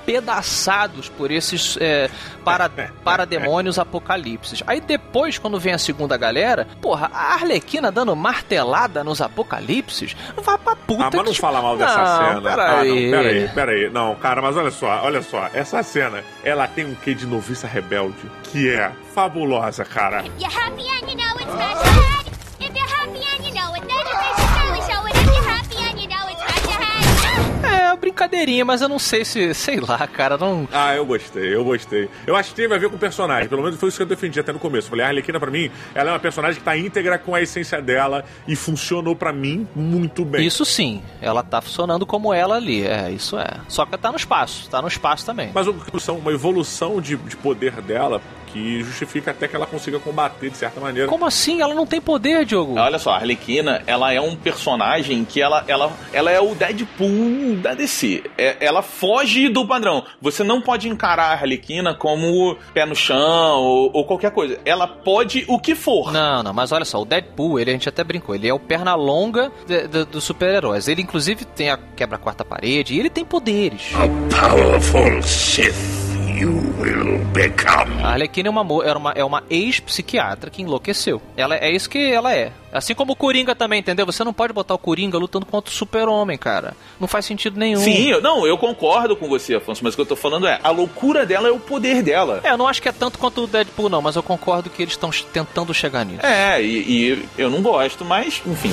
[0.03, 2.11] despedaçados por esses é,
[2.45, 2.69] para,
[3.05, 4.63] parademônios apocalipses.
[4.67, 10.59] Aí depois, quando vem a segunda galera, porra, a Arlequina dando martelada nos apocalipses, vai
[10.59, 12.51] pra puta Ah, mas não que- fala mal dessa Não, cena.
[12.51, 12.69] Peraí.
[12.69, 12.85] Ah,
[13.17, 13.91] não, peraí, peraí.
[13.91, 15.49] Não, cara, mas olha só, olha só.
[15.55, 20.25] Essa cena, ela tem um quê de noviça rebelde que é fabulosa, cara.
[20.39, 21.92] You're happy and you know it's
[28.03, 30.69] brincadeirinha, mas eu não sei se, sei lá, cara, não.
[30.73, 32.09] Ah, eu gostei, eu gostei.
[32.27, 34.07] Eu acho que teve a ver com o personagem, pelo menos foi isso que eu
[34.07, 34.91] defendi até no começo.
[34.91, 37.81] Falei, a Arlequina pra mim, ela é uma personagem que tá íntegra com a essência
[37.81, 40.45] dela e funcionou pra mim muito bem.
[40.45, 43.49] Isso sim, ela tá funcionando como ela ali, é, isso é.
[43.69, 45.51] Só que tá no espaço, tá no espaço também.
[45.55, 48.21] Mas uma evolução, uma evolução de, de poder dela
[48.53, 51.09] que justifica até que ela consiga combater de certa maneira.
[51.09, 51.61] Como assim?
[51.61, 52.79] Ela não tem poder, Diogo.
[52.79, 57.57] Olha só, a Arlequina, ela é um personagem que ela, ela, ela é o Deadpool
[57.57, 58.23] da DC.
[58.37, 60.05] É- ela foge do padrão.
[60.21, 64.59] Você não pode encarar a Arlequina como pé no chão ou, ou qualquer coisa.
[64.65, 66.13] Ela pode o que for.
[66.13, 68.59] Não, não, mas olha só, o Deadpool, ele a gente até brincou, ele é o
[68.59, 69.51] perna longa
[70.11, 70.89] dos super-heróis.
[70.89, 73.93] Ele, inclusive, tem a quebra a quarta parede e ele tem poderes.
[74.31, 76.02] Powerful Sith
[76.43, 76.51] you
[76.81, 78.03] will become.
[78.03, 81.23] A Arlequina é uma, mo- era uma, é uma ex-psiquiatra que enlouqueceu.
[81.37, 82.53] Ela, é isso que ela é.
[82.73, 84.05] Assim como o Coringa também, entendeu?
[84.07, 86.75] Você não pode botar o Coringa lutando contra o super-homem, cara.
[86.99, 87.79] Não faz sentido nenhum.
[87.81, 90.59] Sim, eu, não, eu concordo com você, Afonso, mas o que eu tô falando é,
[90.63, 92.41] a loucura dela é o poder dela.
[92.43, 94.83] É, eu não acho que é tanto quanto o Deadpool, não, mas eu concordo que
[94.83, 96.25] eles estão tentando chegar nisso.
[96.25, 96.67] É, e,
[97.11, 98.73] e eu não gosto, mas, enfim.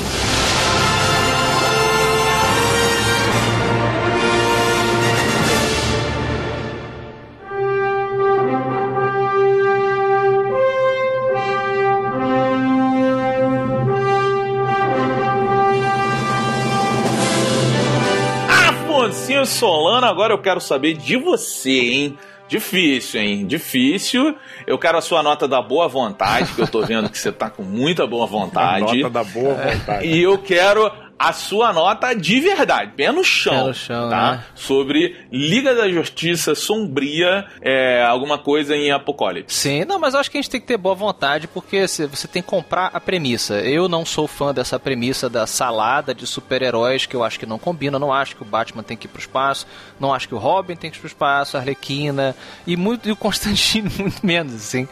[19.49, 22.17] Solano, agora eu quero saber de você, hein?
[22.47, 23.45] Difícil, hein?
[23.45, 24.35] Difícil.
[24.65, 27.49] Eu quero a sua nota da boa vontade, que eu tô vendo que você tá
[27.49, 28.97] com muita boa A vontade.
[29.03, 30.07] nota da boa vontade.
[30.07, 34.31] E eu quero a sua nota de verdade, pé no chão, Pé no chão, tá?
[34.31, 34.43] né?
[34.55, 39.53] Sobre Liga da Justiça Sombria, é, alguma coisa em Apocalipse.
[39.53, 42.27] Sim, não, mas eu acho que a gente tem que ter boa vontade porque você
[42.27, 43.55] tem que comprar a premissa.
[43.59, 47.59] Eu não sou fã dessa premissa da salada de super-heróis que eu acho que não
[47.59, 47.99] combina.
[47.99, 49.67] Não acho que o Batman tem que ir pro espaço,
[49.99, 52.33] não acho que o Robin tem que ir pro espaço, a Arlequina
[52.65, 54.87] e, muito, e o Constantino muito menos, assim.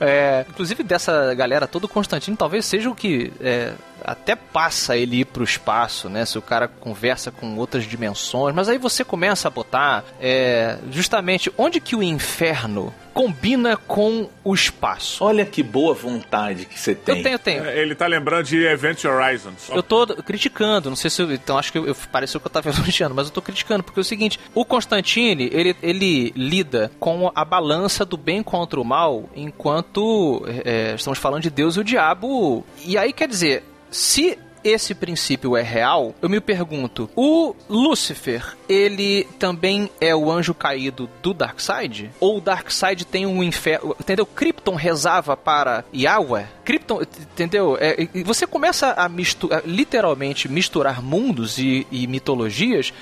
[0.00, 3.72] É, inclusive dessa galera todo o Constantino talvez seja o que é,
[4.04, 5.71] até passa ele ir pro espaço,
[6.08, 6.24] né?
[6.24, 11.52] Se o cara conversa com outras dimensões, mas aí você começa a botar é, justamente
[11.56, 15.22] onde que o inferno combina com o espaço.
[15.22, 17.16] Olha que boa vontade que você tem.
[17.18, 17.64] Eu tenho, eu tenho.
[17.66, 19.50] É, Ele tá lembrando de Event Horizon.
[19.58, 22.46] Só Eu tô criticando, não sei se eu, então acho que eu, eu- pareceu que
[22.46, 26.32] eu tava elogiando, mas eu tô criticando porque é o seguinte, o Constantine, ele, ele
[26.34, 31.76] lida com a balança do bem contra o mal, enquanto é, estamos falando de Deus
[31.76, 32.64] e o diabo.
[32.84, 39.24] E aí quer dizer, se esse princípio é real, eu me pergunto, o Lúcifer, ele
[39.38, 42.10] também é o anjo caído do Darkseid?
[42.20, 44.26] Ou o Darkseid tem um inferno, entendeu?
[44.26, 46.46] Krypton rezava para Yahweh?
[46.64, 47.76] Krypton, entendeu?
[47.80, 52.92] É, você começa a misturar, literalmente misturar mundos e, e mitologias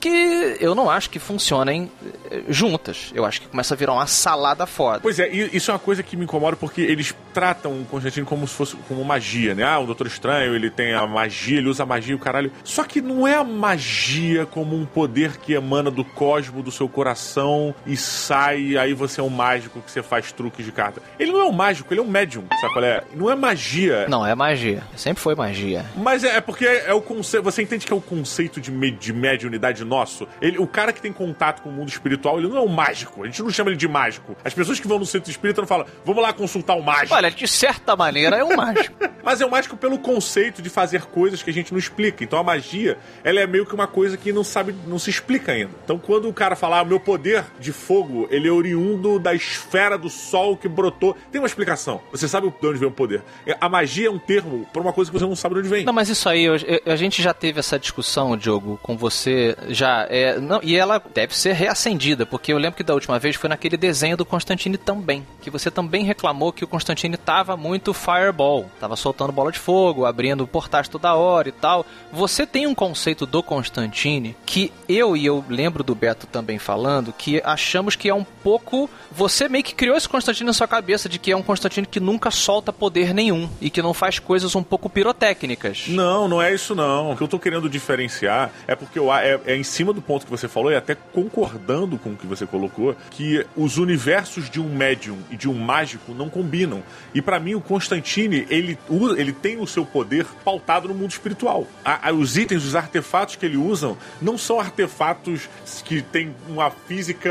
[0.00, 1.90] que eu não acho que funcionem
[2.30, 3.12] eh, juntas.
[3.14, 5.00] Eu acho que começa a virar uma salada foda.
[5.00, 8.26] Pois é, e isso é uma coisa que me incomoda porque eles tratam o Constantino
[8.26, 9.62] como se fosse como magia, né?
[9.62, 12.50] Ah, o Doutor Estranho, ele tem a magia, ele usa a magia e o caralho.
[12.64, 16.88] Só que não é a magia como um poder que emana do cosmo do seu
[16.88, 21.02] coração e sai, e aí você é um mágico que você faz truques de carta.
[21.18, 23.02] Ele não é um mágico, ele é um médium, sabe qual é?
[23.14, 24.06] Não é magia.
[24.08, 24.82] Não, é magia.
[24.96, 25.84] Sempre foi magia.
[25.96, 27.44] Mas é, é porque é o conceito.
[27.44, 30.26] Você entende que é o conceito de, me, de mediunidade nosso?
[30.40, 33.22] Ele, o cara que tem contato com o mundo espiritual, ele não é um mágico.
[33.22, 34.36] A gente não chama ele de mágico.
[34.44, 37.14] As pessoas que vão no centro espírita não falam, vamos lá consultar o mágico.
[37.14, 38.96] Olha, de certa maneira é um mágico.
[39.22, 42.24] Mas é o mágico pelo conceito de fazer coisas que a gente não explica.
[42.24, 45.52] Então a magia, ela é meio que uma coisa que não sabe, não se explica
[45.52, 45.72] ainda.
[45.84, 49.98] Então quando o cara falar, ah, meu poder de fogo, ele é oriundo da esfera
[49.98, 52.00] do sol que brotou, tem uma explicação.
[52.12, 53.22] Você sabe de onde vem o poder.
[53.46, 55.68] É, A magia é um termo para uma coisa que você não sabe de onde
[55.68, 55.84] vem.
[55.84, 59.56] Não, mas isso aí, eu- eu- a gente já teve essa discussão, Diogo, com você
[59.80, 60.06] já.
[60.10, 63.48] É, não, e ela deve ser reacendida, porque eu lembro que da última vez foi
[63.48, 65.26] naquele desenho do Constantine também.
[65.40, 68.70] Que você também reclamou que o Constantine tava muito fireball.
[68.78, 71.86] Tava soltando bola de fogo, abrindo portais toda hora e tal.
[72.12, 77.12] Você tem um conceito do Constantine que eu e eu lembro do Beto também falando
[77.12, 78.88] que achamos que é um pouco.
[79.10, 82.00] Você meio que criou esse Constantine na sua cabeça de que é um Constantine que
[82.00, 85.84] nunca solta poder nenhum e que não faz coisas um pouco pirotécnicas.
[85.88, 87.12] Não, não é isso não.
[87.12, 90.30] O que eu tô querendo diferenciar é porque eu, é, é cima do ponto que
[90.30, 94.68] você falou e até concordando com o que você colocou, que os universos de um
[94.74, 96.82] médium e de um mágico não combinam.
[97.14, 98.78] E pra mim o Constantine, ele,
[99.16, 101.66] ele tem o seu poder pautado no mundo espiritual.
[101.84, 105.48] A- a- os itens, os artefatos que ele usam não são artefatos
[105.84, 107.30] que têm uma física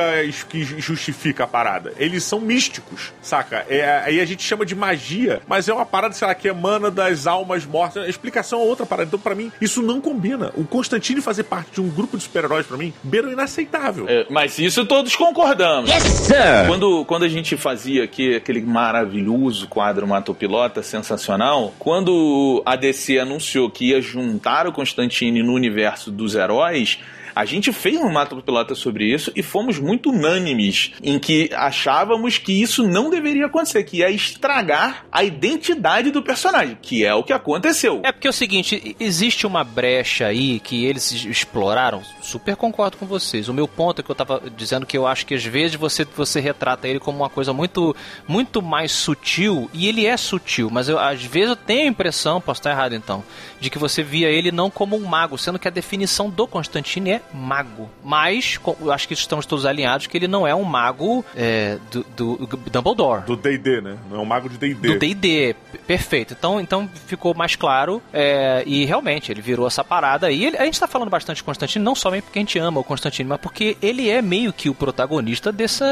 [0.49, 1.93] que justifica a parada.
[1.97, 3.65] Eles são místicos, saca?
[3.69, 6.89] É, aí a gente chama de magia, mas é uma parada, sei lá, que emana
[6.89, 8.03] das almas mortas.
[8.03, 9.07] A explicação é outra parada.
[9.07, 10.51] Então, pra mim, isso não combina.
[10.55, 14.05] O Constantine fazer parte de um grupo de super-heróis pra mim beiram inaceitável.
[14.07, 15.89] É, mas isso todos concordamos.
[15.89, 16.67] Yes, sir!
[16.67, 23.69] Quando, quando a gente fazia aqui aquele maravilhoso quadro Matopilota, sensacional, quando a DC anunciou
[23.69, 26.99] que ia juntar o Constantine no universo dos heróis,
[27.35, 32.37] a gente fez um Mato Pilota sobre isso e fomos muito unânimes em que achávamos
[32.37, 37.23] que isso não deveria acontecer, que ia estragar a identidade do personagem, que é o
[37.23, 38.01] que aconteceu.
[38.03, 43.05] É porque é o seguinte, existe uma brecha aí que eles exploraram, super concordo com
[43.05, 43.49] vocês.
[43.49, 46.05] O meu ponto é que eu tava dizendo que eu acho que às vezes você,
[46.05, 47.95] você retrata ele como uma coisa muito,
[48.27, 52.41] muito mais sutil, e ele é sutil, mas eu, às vezes eu tenho a impressão,
[52.41, 53.23] posso estar errado então,
[53.59, 57.11] de que você via ele não como um mago, sendo que a definição do Constantine
[57.11, 57.89] é mago.
[58.03, 61.77] Mas, co- eu acho que estamos todos alinhados que ele não é um mago é,
[61.91, 63.23] do, do Dumbledore.
[63.25, 63.97] Do D&D, né?
[64.09, 64.87] Não é um mago de D&D.
[64.93, 65.55] Do D&D,
[65.87, 66.33] perfeito.
[66.37, 70.45] Então, então ficou mais claro é, e realmente ele virou essa parada aí.
[70.45, 72.83] Ele- a gente tá falando bastante de Constantino, não somente porque a gente ama o
[72.83, 75.85] Constantino, mas porque ele é meio que o protagonista dessa,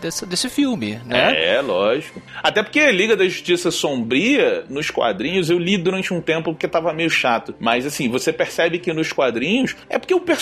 [0.00, 1.56] dessa, desse filme, né?
[1.56, 2.20] É, lógico.
[2.42, 6.68] Até porque a Liga da Justiça Sombria, nos quadrinhos, eu li durante um tempo porque
[6.68, 7.54] tava meio chato.
[7.58, 10.37] Mas assim, você percebe que nos quadrinhos é porque o personagem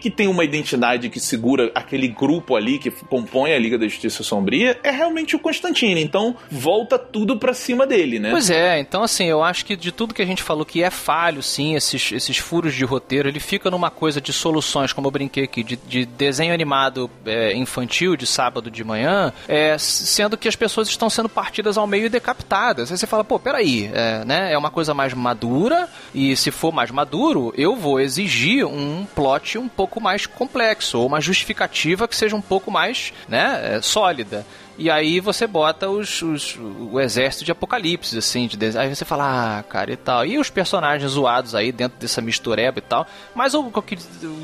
[0.00, 4.22] que tem uma identidade que segura aquele grupo ali que compõe a Liga da Justiça
[4.22, 6.02] Sombria é realmente o Constantine.
[6.02, 8.30] Então volta tudo pra cima dele, né?
[8.30, 10.90] Pois é, então assim, eu acho que de tudo que a gente falou que é
[10.90, 15.10] falho, sim, esses, esses furos de roteiro, ele fica numa coisa de soluções, como eu
[15.10, 20.48] brinquei aqui, de, de desenho animado é, infantil de sábado de manhã, é, sendo que
[20.48, 22.90] as pessoas estão sendo partidas ao meio e decapitadas.
[22.90, 26.72] Aí você fala, pô, peraí, é, né, é uma coisa mais madura, e se for
[26.72, 32.16] mais maduro, eu vou exigir um plot um pouco mais complexo, ou uma justificativa que
[32.16, 34.46] seja um pouco mais né, é, sólida.
[34.76, 39.58] E aí você bota os, os- o exército de apocalipse, assim, de aí você fala,
[39.58, 40.24] ah, cara, e tal.
[40.26, 43.06] E os personagens zoados aí dentro dessa mistureba e tal.
[43.34, 43.96] Mas o, o que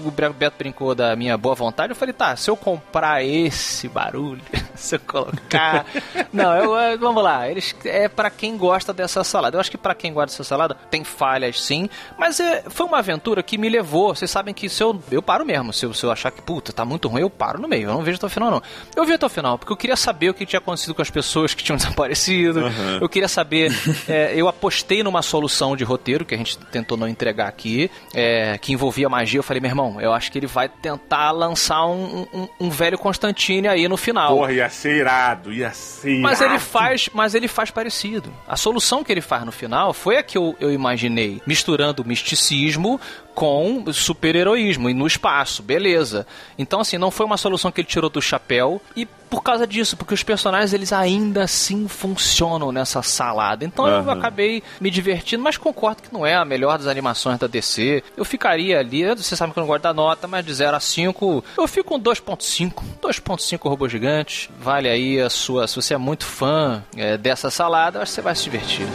[0.04, 4.40] o Beto brincou da minha boa vontade, eu falei, tá, se eu comprar esse barulho,
[4.74, 5.84] se eu colocar.
[6.32, 9.56] Não, eu, eu- vamos lá, eles é para quem gosta dessa salada.
[9.56, 11.88] Eu acho que para quem gosta dessa salada tem falhas sim,
[12.18, 14.14] mas é, foi uma aventura que me levou.
[14.14, 16.72] Vocês sabem que se eu, eu paro mesmo, se eu, se eu achar que puta,
[16.72, 17.88] tá muito ruim, eu paro no meio.
[17.88, 18.62] Eu não vejo até o final, não.
[18.94, 21.10] Eu vi até o final, porque eu queria saber o que tinha acontecido com as
[21.10, 22.60] pessoas que tinham desaparecido.
[23.00, 23.72] Eu queria saber.
[24.08, 28.58] é, eu apostei numa solução de roteiro que a gente tentou não entregar aqui, é,
[28.58, 29.38] que envolvia magia.
[29.38, 32.98] Eu falei, meu irmão, eu acho que ele vai tentar lançar um, um, um velho
[32.98, 34.36] Constantine aí no final.
[34.36, 36.22] Porra, ia ser irado, ia ser irado.
[36.22, 38.32] Mas ele faz, mas ele faz parecido.
[38.46, 43.00] A solução que ele faz no final foi a que eu, eu imaginei, misturando misticismo
[43.34, 46.26] com super-heroísmo e no espaço, beleza.
[46.58, 49.96] Então assim, não foi uma solução que ele tirou do chapéu e por causa disso,
[49.96, 53.64] porque os personagens eles ainda assim funcionam nessa salada.
[53.64, 54.12] Então eu Aham.
[54.12, 58.02] acabei me divertindo, mas concordo que não é a melhor das animações da DC.
[58.16, 60.80] Eu ficaria ali, você sabe que eu não gosto da nota, mas de 0 a
[60.80, 62.82] 5, eu fico com 2.5.
[63.00, 64.50] 2.5 robô gigante.
[64.58, 68.16] Vale aí a sua, se você é muito fã é, dessa salada, eu acho que
[68.16, 68.86] você vai se divertir.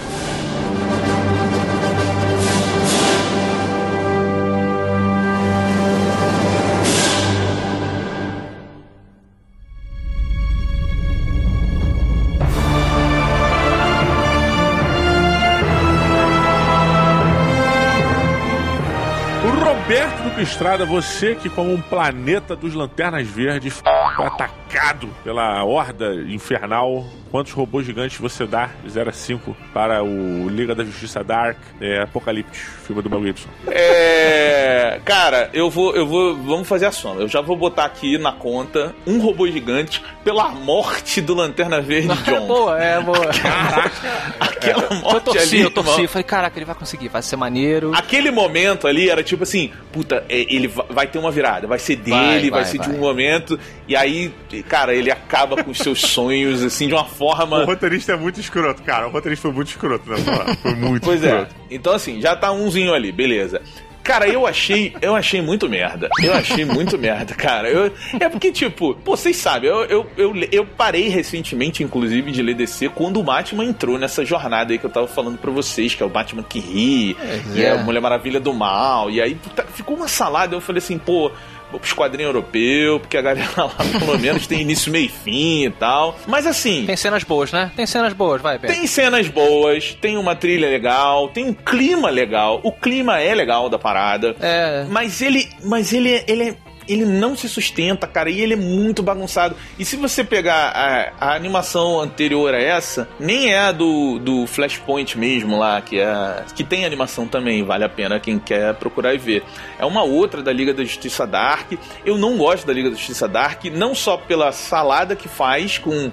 [20.45, 23.81] Estrada, você que como um planeta dos Lanternas Verdes
[24.15, 30.03] foi atacado pela horda infernal, quantos robôs gigantes você dá de 0 a 5 para
[30.03, 33.49] o Liga da Justiça Dark, é, Apocalipse, filme do Mel Gibson?
[33.67, 34.99] É.
[35.03, 36.35] Cara, eu vou, eu vou.
[36.35, 37.21] Vamos fazer a soma.
[37.21, 42.11] Eu já vou botar aqui na conta um robô gigante pela morte do Lanterna Verde
[42.27, 42.47] É John.
[42.47, 43.29] boa, é boa.
[44.39, 46.03] Aquela morte eu torci, ali, eu torci.
[46.03, 47.91] Eu falei, caraca, ele vai conseguir, vai ser maneiro.
[47.95, 51.79] Aquele momento ali era tipo assim, puta, é, ele va- vai ter uma virada, vai
[51.79, 52.97] ser dele, Vai, vai, vai, ser de vai.
[52.97, 54.31] um momento, e aí,
[54.67, 57.63] cara, ele acaba com os seus sonhos, assim, de uma O forma.
[57.65, 59.07] roteirista é muito escroto, cara.
[59.07, 60.55] O roteirista foi muito escroto nessa hora.
[60.57, 61.27] Foi muito Pois é.
[61.27, 61.55] escroto.
[61.71, 63.61] Então, assim, já tá umzinho ali, beleza.
[64.05, 66.07] Cara, eu achei, eu achei muito merda.
[66.23, 67.67] Eu achei muito merda, cara.
[67.67, 72.41] Eu, é porque, tipo, pô, vocês sabem, eu, eu, eu, eu parei recentemente, inclusive, de
[72.41, 75.95] ler DC quando o Batman entrou nessa jornada aí que eu tava falando pra vocês,
[75.95, 77.17] que é o Batman que ri,
[77.55, 77.71] e é é.
[77.71, 79.09] a Mulher Maravilha do Mal.
[79.09, 80.55] E aí puta, ficou uma salada.
[80.55, 81.31] Eu falei assim, pô,
[81.75, 85.65] vou pro quadrinho europeu, porque a galera lá pelo menos tem início, meio e fim
[85.65, 86.17] e tal.
[86.27, 86.85] Mas assim.
[86.85, 87.71] Tem cenas boas, né?
[87.75, 88.73] Tem cenas boas, vai, Beto.
[88.73, 92.59] Tem cenas boas, tem uma trilha legal, tem um clima legal.
[92.63, 94.35] O clima é legal da parada.
[94.39, 94.85] É.
[94.89, 95.47] Mas ele.
[95.63, 96.55] Mas ele, é- ele é.
[96.87, 99.55] Ele não se sustenta, cara, e ele é muito bagunçado.
[99.77, 104.47] E se você pegar a, a animação anterior a essa, nem é a do, do
[104.47, 109.13] Flashpoint mesmo lá, que é que tem animação também, vale a pena quem quer procurar
[109.13, 109.43] e ver.
[109.77, 111.73] É uma outra da Liga da Justiça Dark.
[112.05, 116.11] Eu não gosto da Liga da Justiça Dark, não só pela salada que faz com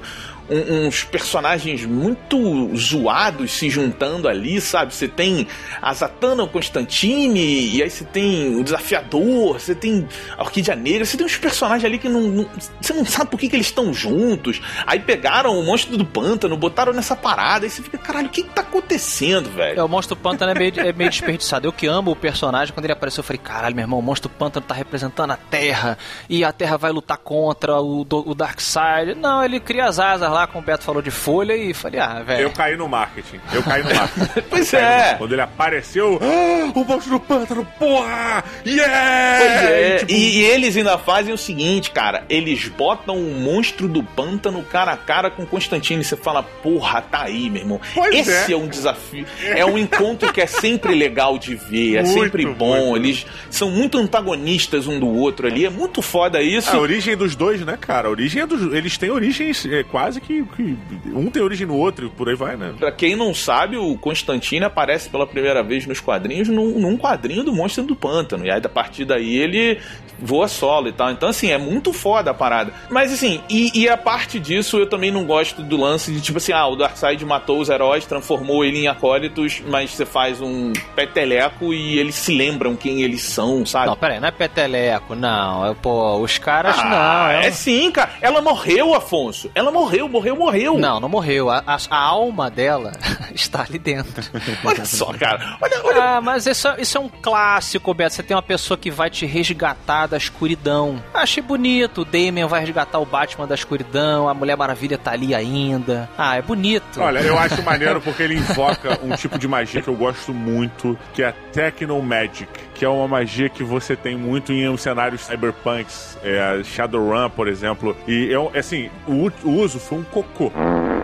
[0.51, 4.95] um- uns personagens muito zoados se juntando ali, sabe?
[4.95, 5.47] Você tem
[5.81, 11.17] a Zatanna Constantine, e aí você tem o Desafiador, você tem a Orquídea Negra, você
[11.17, 12.49] tem uns personagens ali que não, não-
[12.81, 14.61] você não sabe por que, que eles estão juntos.
[14.87, 18.43] Aí pegaram o monstro do pântano, botaram nessa parada, aí você fica, caralho, o que,
[18.43, 19.79] que tá acontecendo, velho?
[19.79, 21.67] É, o Monstro Pântano é meio, é meio desperdiçado.
[21.67, 24.29] Eu que amo o personagem, quando ele apareceu, eu falei, caralho, meu irmão, o Monstro
[24.29, 25.97] Pântano tá representando a Terra,
[26.29, 29.15] e a Terra vai lutar contra o, do- o Darkseid.
[29.15, 32.23] Não, ele cria as asas lá, como o Beto falou, de folha, e falei, ah,
[32.23, 32.43] velho.
[32.43, 33.41] Eu caí no marketing.
[33.53, 34.43] Eu caí no marketing.
[34.51, 34.83] Pois no é.
[34.83, 35.19] marketing.
[35.19, 38.45] Quando ele apareceu, ah, o monstro do pântano, porra!
[38.67, 39.39] Yeah!
[39.39, 43.41] Pois é, E, tipo, e, e eles ainda fazem o seguinte, cara, eles botam o
[43.41, 47.63] monstro do pântano cara a cara com Constantine e você fala, porra, tá aí, meu
[47.63, 47.81] irmão.
[47.95, 48.55] Pois Esse é.
[48.55, 48.57] é.
[48.57, 52.91] um desafio, é um encontro que é sempre legal de ver, é Muito, sempre bom,
[52.91, 52.97] muito.
[52.97, 56.75] eles são muito antagonistas um do outro ali, é muito foda isso.
[56.75, 58.09] A origem dos dois, né, cara?
[58.09, 58.73] A origem é dos.
[58.73, 60.77] Eles têm origens é, quase que, que.
[61.15, 62.75] Um tem origem no outro e por aí vai, né?
[62.79, 67.43] Pra quem não sabe, o Constantine aparece pela primeira vez nos quadrinhos num, num quadrinho
[67.45, 68.47] do Monstro do Pântano.
[68.47, 69.79] E aí, a partir daí, ele
[70.19, 71.11] voa solo e tal.
[71.11, 72.73] Então, assim, é muito foda a parada.
[72.89, 76.39] Mas, assim, e, e a parte disso, eu também não gosto do lance de, tipo
[76.39, 80.73] assim, ah, o Darkseid matou os heróis, transformou ele em acólitos, mas você faz um
[80.95, 83.87] peteleco e eles se lembram quem eles são, sabe?
[83.89, 85.67] Não, pera aí, não é peteleco, não.
[85.67, 87.31] É, pô, os caras Ah, não.
[87.41, 88.11] é É sim, cara.
[88.21, 89.51] Ela morreu, Afonso.
[89.55, 90.79] Ela morreu, morreu, morreu.
[90.79, 91.51] Não, não morreu.
[91.51, 92.93] A, a- a alma dela
[93.35, 94.23] está ali dentro.
[94.65, 95.57] Olha só, cara.
[95.61, 98.15] Olha, olha Ah, mas isso, é- isso é um clássico, Beto.
[98.15, 101.03] Você tem uma pessoa que vai te resgatar da escuridão.
[101.15, 102.03] Achei bonito.
[102.03, 104.29] O Damien vai resgatar o Batman da escuridão.
[104.29, 106.09] A Mulher Maravilha tá ali ainda.
[106.17, 107.01] Ah, é bonito.
[107.01, 110.99] Olha, eu acho maneiro porque ele invoca um tipo de magia que eu gosto muito,
[111.15, 116.63] que é Technomagic, que é uma magia que você tem muito em cenários cyberpunks, é,
[116.65, 117.97] Shadowrun, por exemplo.
[118.07, 120.51] E eu, assim, o, o uso foi um cocô.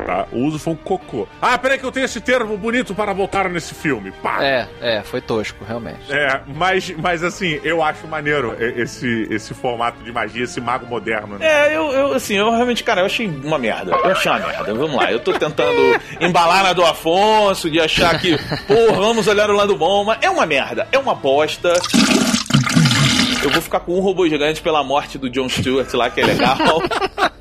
[0.08, 0.26] Tá?
[0.32, 1.28] O uso foi um cocô.
[1.38, 4.10] Ah, peraí que eu tenho esse termo bonito para voltar nesse filme.
[4.10, 4.42] Pá!
[4.42, 6.10] É, é, foi tosco, realmente.
[6.10, 11.38] É, mas, mas assim, eu acho maneiro esse, esse formato de magia, esse mago moderno,
[11.38, 11.46] né?
[11.46, 13.90] É, eu, eu, assim, eu realmente, cara, eu achei uma merda.
[13.90, 14.72] Eu achei uma merda.
[14.72, 18.34] Vamos lá, eu tô tentando embalar na do Afonso, de achar que,
[18.66, 21.70] porra, vamos olhar o lado bom, mas é uma merda, é uma bosta.
[23.42, 26.24] Eu vou ficar com um robô gigante pela morte do John Stewart lá, que é
[26.24, 26.56] legal.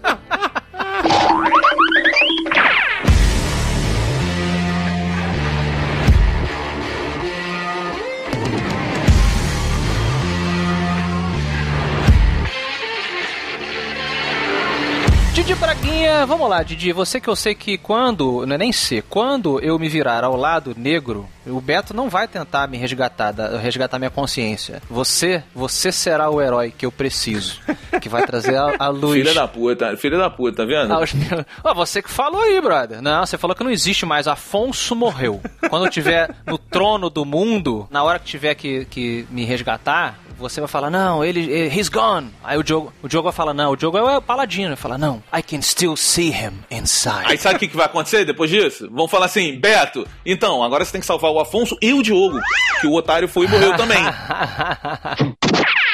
[16.28, 16.92] Vamos lá, Didi.
[16.92, 20.36] Você que eu sei que quando, não é nem ser, quando eu me virar ao
[20.36, 24.82] lado negro, o Beto não vai tentar me resgatar, resgatar minha consciência.
[24.90, 27.60] Você, você será o herói que eu preciso,
[28.02, 29.14] que vai trazer a, a luz.
[29.20, 30.88] filha da puta, filha da puta, tá vendo?
[30.96, 33.02] meus- Ó, você que falou aí, brother.
[33.02, 34.28] Não, você falou que não existe mais.
[34.28, 35.42] Afonso morreu.
[35.70, 40.20] Quando eu tiver no trono do mundo, na hora que tiver que, que me resgatar,
[40.38, 42.30] você vai falar, não, ele, ele- he's gone.
[42.44, 44.70] Aí o Diogo, o Diogo vai falar, não, o Diogo é o paladino.
[44.70, 47.24] Vai falar, não, I can still see him inside.
[47.26, 48.88] Aí sabe o que, que vai acontecer depois disso?
[48.92, 52.40] Vão falar assim, Beto, então, agora você tem que salvar o Afonso e o Diogo,
[52.82, 53.98] que o otário foi e morreu também.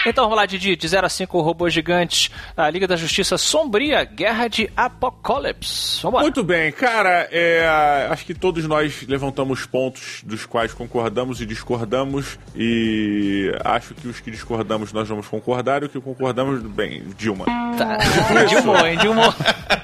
[0.06, 4.04] Então vamos lá, Didi, de 0 a 5 robôs gigantes, a Liga da Justiça Sombria,
[4.04, 6.02] Guerra de Apocalipse.
[6.04, 6.24] Vambora.
[6.24, 12.38] Muito bem, cara, é, acho que todos nós levantamos pontos dos quais concordamos e discordamos,
[12.54, 17.46] e acho que os que discordamos nós vamos concordar, e o que concordamos, bem, Dilma.
[17.78, 17.98] Tá.
[18.44, 19.34] Dilma, hein, Dilma.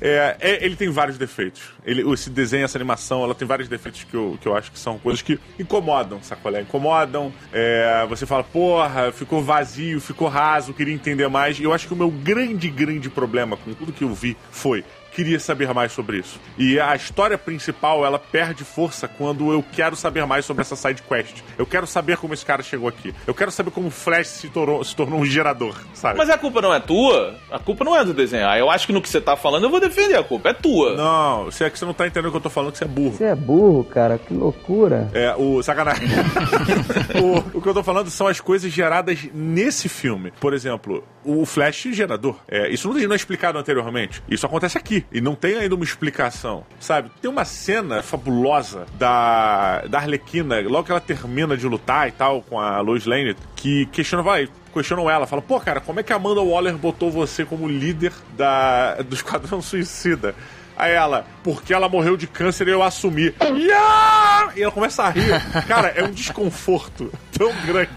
[0.00, 1.62] É, é, ele tem vários defeitos.
[1.84, 4.78] Ele, esse desenho, essa animação, ela tem vários defeitos que eu, que eu acho que
[4.78, 6.60] são coisas que incomodam, sacolé?
[6.60, 7.32] Incomodam.
[7.52, 11.58] É, você fala, porra, ficou vazio, ficou raso, queria entender mais.
[11.58, 14.84] E eu acho que o meu grande, grande problema com tudo que eu vi foi
[15.14, 16.40] queria saber mais sobre isso.
[16.58, 21.02] E a história principal, ela perde força quando eu quero saber mais sobre essa side
[21.02, 21.42] quest.
[21.58, 23.14] Eu quero saber como esse cara chegou aqui.
[23.26, 26.18] Eu quero saber como o Flash se tornou, se tornou um gerador, sabe?
[26.18, 28.58] Mas a culpa não é tua, a culpa não é do desenhar.
[28.58, 30.96] Eu acho que no que você tá falando eu vou defender, a culpa é tua.
[30.96, 32.84] Não, se é que você não tá entendendo o que eu tô falando, que você
[32.84, 33.12] é burro.
[33.12, 35.10] Você é burro, cara, que loucura.
[35.12, 36.08] É, o sacanagem.
[37.22, 40.32] o, o que eu tô falando são as coisas geradas nesse filme.
[40.40, 42.36] Por exemplo, o Flash gerador.
[42.48, 44.22] É, isso não, não é explicado anteriormente.
[44.28, 45.01] Isso acontece aqui.
[45.10, 46.64] E não tem ainda uma explicação.
[46.78, 47.10] Sabe?
[47.20, 52.42] Tem uma cena fabulosa da, da Arlequina, logo que ela termina de lutar e tal,
[52.42, 56.12] com a Lois Lane, que questiona, vai, questionam ela, falam, pô, cara, como é que
[56.12, 60.34] a Amanda Waller botou você como líder da, do Esquadrão Suicida?
[60.76, 63.34] Aí ela, porque ela morreu de câncer e eu assumi.
[63.40, 64.52] Yeah!
[64.56, 65.32] E ela começa a rir.
[65.66, 67.90] Cara, é um desconforto tão grande.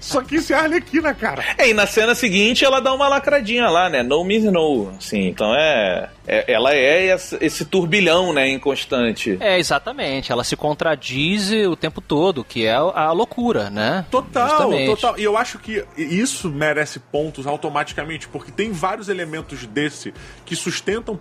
[0.00, 1.44] Só que isso é a Arlequina, cara.
[1.56, 4.02] É, e na cena seguinte ela dá uma lacradinha lá, né?
[4.02, 4.90] No means no.
[4.98, 9.36] Assim, então é, é- ela é esse, turbilhão, né, inconstante.
[9.40, 10.30] É, exatamente.
[10.32, 14.04] Ela se contradiz o tempo todo, que é a loucura, né?
[14.10, 14.86] Total, Justamente.
[14.86, 15.18] total.
[15.18, 20.12] E eu acho que isso merece pontos automaticamente, porque tem vários elementos desse
[20.44, 21.16] que sustentam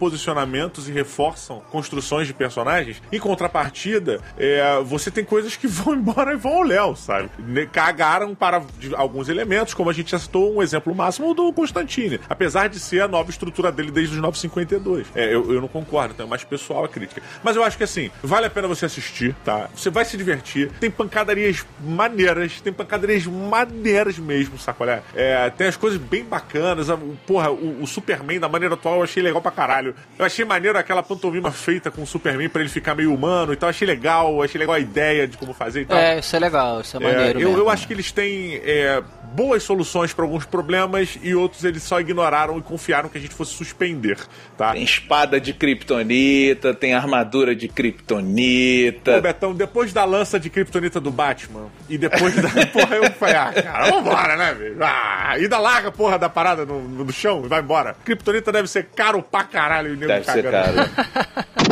[0.54, 3.01] e reforçam construções de personagens.
[3.12, 7.30] Em contrapartida, é, você tem coisas que vão embora e vão ao Léo, sabe?
[7.72, 8.62] Cagaram para
[8.95, 12.20] alguns elementos, como a gente já citou um exemplo máximo do Constantine.
[12.30, 15.08] Apesar de ser a nova estrutura dele desde os 952.
[15.16, 17.22] É, eu, eu não concordo, então é mais pessoal a crítica.
[17.43, 19.70] Mas eu acho que assim, vale a pena você assistir, tá?
[19.76, 20.70] Você vai se divertir.
[20.80, 24.84] Tem pancadarias maneiras, tem pancadarias maneiras mesmo, saco?
[25.16, 26.89] É, tem as coisas bem bacanas.
[26.89, 29.95] a- Porra, o, o Superman da maneira atual eu achei legal pra caralho.
[30.20, 33.56] Eu achei maneiro aquela pantomima feita com o Superman pra ele ficar meio humano e
[33.56, 33.70] tal.
[33.70, 35.98] Achei legal, achei legal a ideia de como fazer e tal.
[35.98, 37.64] É, isso é legal, isso é É, maneiro eu, mesmo.
[37.64, 39.02] eu acho que eles têm é,
[39.34, 43.34] boas soluções para alguns problemas e outros eles só ignoraram e confiaram que a gente
[43.34, 44.18] fosse suspender,
[44.58, 44.74] tá?
[44.74, 49.20] Tem espada de kryptonita, tem armadura de kryptonita.
[49.22, 52.50] Betão, depois da lança de Kryptonita do Batman e depois da.
[52.68, 54.78] porra, eu falei, ah, cara, vambora, né, velho?
[54.82, 57.96] Ah, ainda larga a porra da parada no, no chão e vai embora.
[58.06, 60.90] Kryptonita deve ser caro pra caralho o nego Deve ser cagando.
[60.90, 61.44] caro.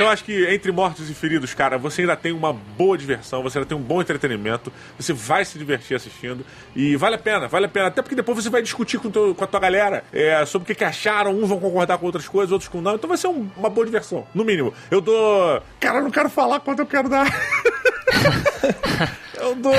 [0.00, 3.42] Então eu acho que entre mortos e feridos, cara, você ainda tem uma boa diversão,
[3.42, 6.42] você ainda tem um bom entretenimento, você vai se divertir assistindo
[6.74, 7.88] e vale a pena, vale a pena.
[7.88, 10.66] Até porque depois você vai discutir com, teu- com a tua galera é, sobre o
[10.66, 12.94] que, que acharam, uns vão concordar com outras coisas, outros com não.
[12.94, 14.72] Então vai ser um- uma boa diversão, no mínimo.
[14.90, 15.62] Eu dou.
[15.78, 17.26] Cara, eu não quero falar quanto eu quero dar.
[19.38, 19.74] eu dou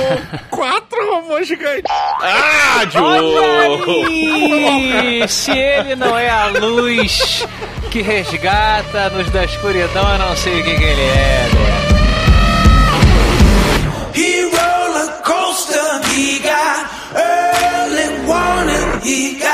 [0.51, 1.89] quatro robôs gigantes.
[1.89, 2.85] Ah,
[3.97, 5.27] aí!
[5.27, 7.43] Se ele não é a luz
[7.91, 11.71] que resgata-nos da escuridão, eu não sei o que, que ele é, né?
[14.15, 19.50] He roller coaster, he got early warning, he got